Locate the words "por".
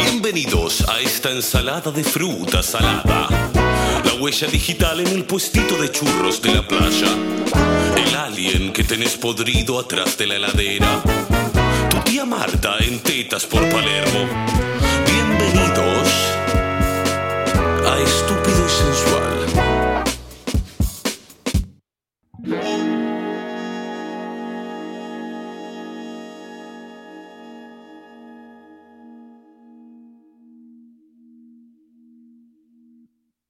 13.44-13.68